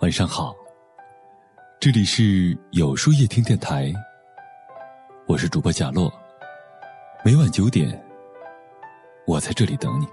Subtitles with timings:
[0.00, 0.54] 晚上好，
[1.80, 3.92] 这里是有书夜听电台，
[5.26, 6.12] 我是主播贾洛。
[7.24, 8.04] 每晚九点，
[9.24, 10.06] 我在这里等你。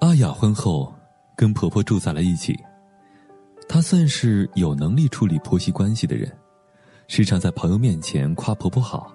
[0.00, 0.92] 阿雅婚后
[1.36, 2.58] 跟婆婆住在了一起，
[3.68, 6.32] 她算是有能力处理婆媳关系的人，
[7.08, 9.12] 时常在朋友面前夸婆婆好。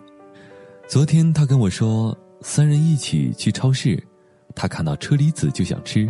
[0.88, 4.02] 昨天她跟我说，三人一起去超市，
[4.56, 6.07] 她看到车厘子就想吃。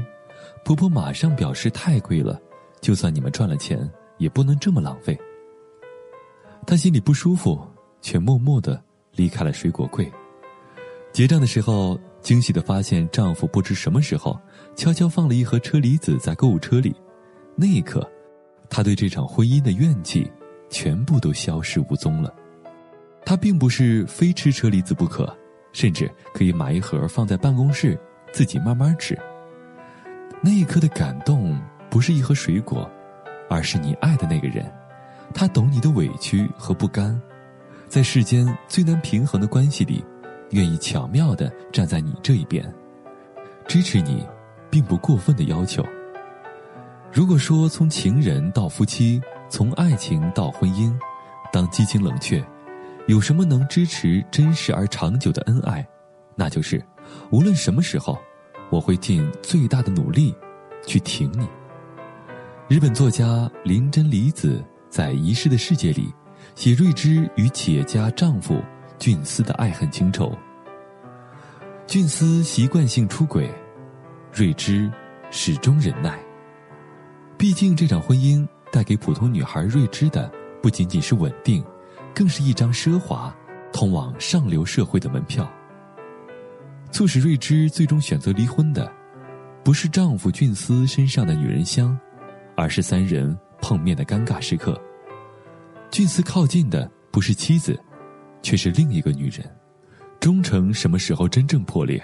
[0.70, 2.40] 婆婆马上表示太贵了，
[2.80, 5.18] 就算你们赚了钱，也不能这么浪费。
[6.68, 7.60] 她心里不舒服，
[8.02, 8.80] 却默默的
[9.16, 10.08] 离开了水果柜。
[11.12, 14.40] 结账的时候，惊喜的发现丈夫不知什么时候
[14.76, 16.96] 悄悄放了一盒车厘子在购物车里。
[17.56, 18.08] 那一刻，
[18.70, 20.32] 她对这场婚姻的怨气
[20.70, 22.32] 全部都消失无踪了。
[23.26, 25.36] 她并不是非吃车厘子不可，
[25.74, 28.00] 甚至可以买一盒放在办公室，
[28.32, 29.18] 自己慢慢吃。
[30.42, 31.60] 那一刻的感动，
[31.90, 32.90] 不是一盒水果，
[33.50, 34.72] 而是你爱的那个人，
[35.34, 37.22] 他懂你的委屈和不甘，
[37.90, 40.02] 在世间最难平衡的关系里，
[40.52, 42.74] 愿意巧妙的站在你这一边，
[43.68, 44.26] 支持你，
[44.70, 45.86] 并不过分的要求。
[47.12, 50.98] 如果说从情人到夫妻，从爱情到婚姻，
[51.52, 52.42] 当激情冷却，
[53.08, 55.86] 有什么能支持真实而长久的恩爱？
[56.34, 56.82] 那就是，
[57.30, 58.18] 无论什么时候。
[58.70, 60.36] 我会尽最大的努力，
[60.86, 61.48] 去挺你。
[62.68, 66.14] 日本作家林真理子在《遗失的世界》里，
[66.56, 68.62] 写瑞芝与企业家丈夫
[69.00, 70.32] 俊司的爱恨情仇。
[71.88, 73.50] 俊司习惯性出轨，
[74.32, 74.92] 瑞芝
[75.32, 76.20] 始终忍耐。
[77.38, 80.32] 毕竟这场婚姻带给普通女孩瑞芝的，
[80.62, 81.64] 不仅仅是稳定，
[82.14, 83.36] 更是一张奢华、
[83.74, 85.50] 通往上流社会的门票。
[86.92, 88.92] 促使瑞芝最终选择离婚的，
[89.64, 91.98] 不是丈夫俊司身上的女人香，
[92.56, 94.80] 而是三人碰面的尴尬时刻。
[95.92, 97.80] 俊司靠近的不是妻子，
[98.42, 99.44] 却是另一个女人。
[100.20, 102.02] 忠诚什么时候真正破裂？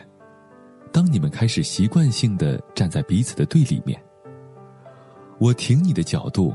[0.92, 4.02] 当你们开始习惯性的站在彼此的对立面。
[5.38, 6.54] 我挺你的角度，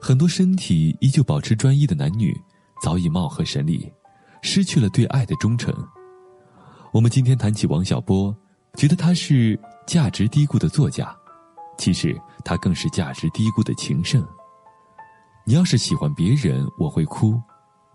[0.00, 2.32] 很多身体依旧保持专一的男女，
[2.80, 3.92] 早已貌合神离，
[4.42, 5.74] 失去了对爱的忠诚。
[6.94, 8.32] 我们今天谈起王小波，
[8.74, 11.12] 觉得他是价值低估的作家，
[11.76, 14.24] 其实他更是价值低估的情圣。
[15.44, 17.34] 你要是喜欢别人，我会哭，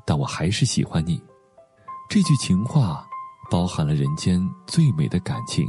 [0.06, 1.18] 但我还是喜欢你。
[2.10, 3.08] 这句情话
[3.50, 5.66] 包含了人间最美的感情。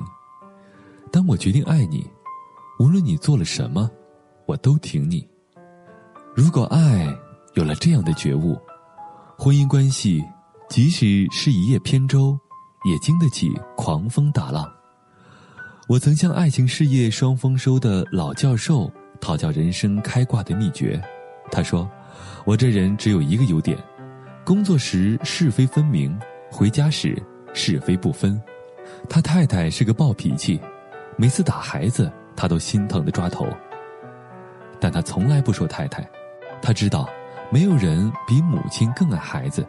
[1.13, 2.05] 当我决定爱你，
[2.81, 3.89] 无论你做了什么，
[4.45, 5.25] 我都挺你。
[6.35, 7.07] 如果爱
[7.55, 8.59] 有了这样的觉悟，
[9.39, 10.21] 婚姻关系
[10.69, 12.37] 即使是一叶扁舟。
[12.85, 14.71] 也经得起狂风大浪。
[15.89, 21.03] 我曾向爱情事业双丰收的老教授讨教人生开挂的秘诀，
[21.51, 21.91] 他说
[22.47, 23.77] ：“我这人只有一个优点，
[24.45, 26.17] 工作时是非分明，
[26.51, 27.21] 回家时
[27.53, 28.41] 是非不分。”
[29.09, 30.61] 他太太是个暴脾气，
[31.17, 33.47] 每次打孩子他都心疼的抓头。
[34.79, 36.09] 但他从来不说太太，
[36.63, 37.09] 他知道
[37.51, 39.67] 没有人比母亲更爱孩子。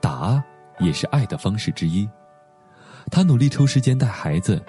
[0.00, 0.42] 打。
[0.78, 2.08] 也是爱的方式之一。
[3.10, 4.62] 他努力抽时间带孩子，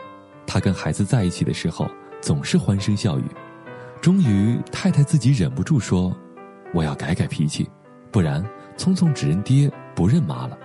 [0.45, 1.89] 他跟孩子在一起的时候
[2.21, 3.25] 总是欢声笑语。
[4.01, 6.15] 终于，太太自己忍不住说
[6.73, 7.67] ：“我要改改脾气，
[8.11, 8.43] 不然
[8.77, 10.57] 聪聪只认爹不认妈了。”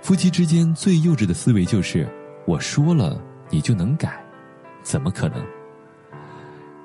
[0.00, 2.08] 夫妻之间最幼稚的思维就是
[2.46, 4.24] ：“我说了你就能改，
[4.82, 5.44] 怎么可能？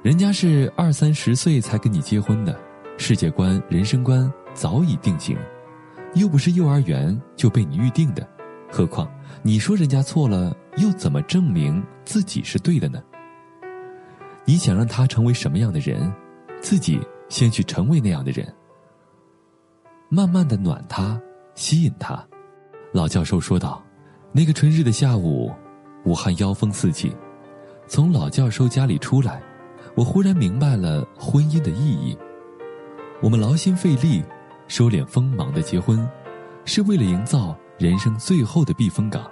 [0.03, 2.59] 人家是二三十岁才跟你结婚的，
[2.97, 5.37] 世界观、人生观早已定型。”
[6.17, 8.27] 又不是幼儿园就被你预定的，
[8.71, 9.11] 何况
[9.41, 13.01] 你说人家错了，又怎么证明自己是对的呢？
[14.45, 16.13] 你想让他成为什么样的人，
[16.61, 18.47] 自己先去成为那样的人，
[20.09, 21.19] 慢慢的暖他，
[21.55, 22.25] 吸引他。
[22.93, 23.83] 老教授说道
[24.31, 25.51] ：“那个春日的下午，
[26.05, 27.13] 武汉妖风四起，
[27.87, 29.43] 从老教授家里出来，
[29.95, 32.17] 我忽然明白了婚姻的意义。
[33.21, 34.23] 我们劳心费力。”
[34.67, 36.07] 收敛锋芒的结婚，
[36.65, 39.29] 是为了营造人生最后的避风港。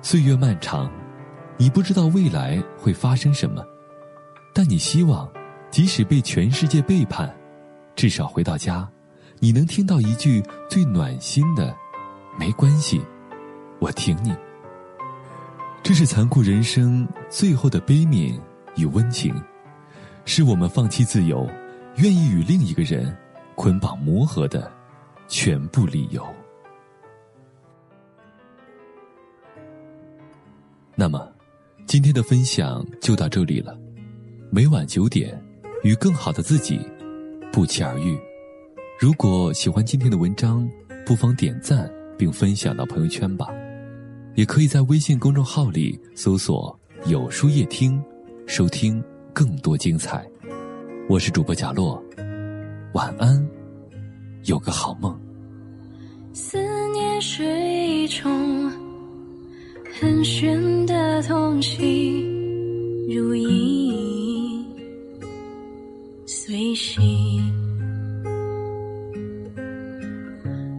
[0.00, 0.90] 岁月漫长，
[1.56, 3.62] 你不知道未来会发生什么，
[4.54, 5.28] 但你希望，
[5.70, 7.34] 即使被全世界背叛，
[7.94, 8.88] 至少回到家，
[9.40, 11.76] 你能听到一句最暖心的
[12.38, 13.02] “没关系，
[13.80, 14.34] 我挺你”。
[15.82, 18.40] 这是残酷人生最后的悲悯
[18.76, 19.34] 与温情，
[20.24, 21.48] 是我们放弃自由，
[21.96, 23.16] 愿意与另一个人。
[23.58, 24.70] 捆绑磨合的
[25.26, 26.24] 全部理由。
[30.94, 31.28] 那么，
[31.84, 33.76] 今天的分享就到这里了。
[34.48, 35.36] 每晚九点，
[35.82, 36.78] 与更好的自己
[37.52, 38.16] 不期而遇。
[38.96, 40.70] 如果喜欢今天的文章，
[41.04, 43.48] 不妨点赞并分享到朋友圈吧。
[44.36, 48.00] 也可以在微信公众号里搜索“有书夜听”，
[48.46, 49.02] 收听
[49.32, 50.24] 更多精彩。
[51.08, 52.00] 我是主播贾洛，
[52.98, 53.48] 晚安，
[54.46, 55.16] 有个好梦。
[56.32, 56.58] 思
[56.92, 58.68] 念是一种
[60.00, 62.26] 很玄的东西，
[63.08, 64.66] 如影
[66.26, 67.00] 随形，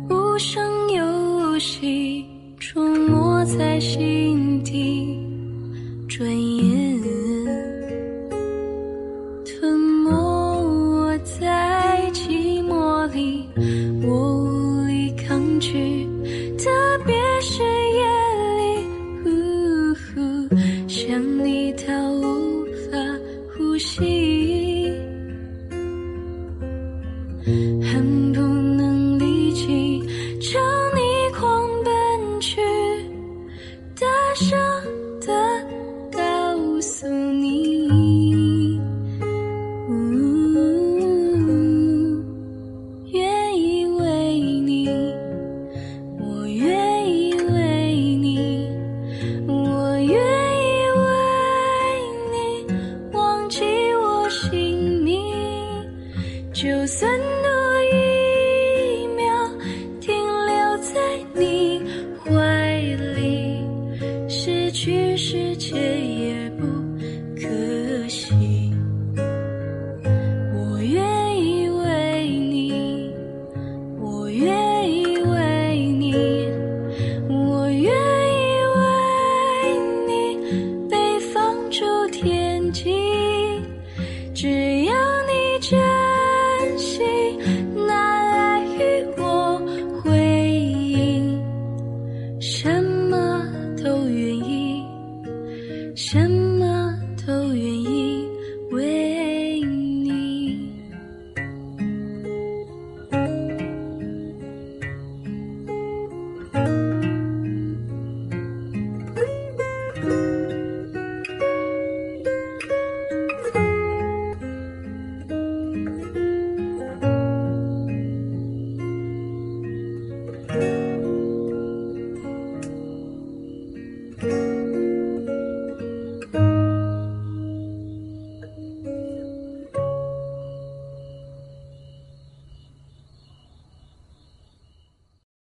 [0.09, 0.61] 无声
[0.91, 2.25] 有息。
[2.59, 4.48] 出没在心
[16.57, 16.69] 特
[17.05, 17.88] 别是